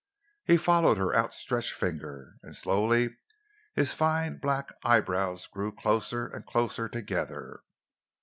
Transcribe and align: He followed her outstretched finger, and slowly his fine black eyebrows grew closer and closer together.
He 0.45 0.57
followed 0.57 0.97
her 0.97 1.15
outstretched 1.15 1.73
finger, 1.73 2.33
and 2.41 2.55
slowly 2.55 3.17
his 3.75 3.93
fine 3.93 4.39
black 4.39 4.73
eyebrows 4.83 5.45
grew 5.45 5.71
closer 5.71 6.25
and 6.25 6.43
closer 6.43 6.89
together. 6.89 7.61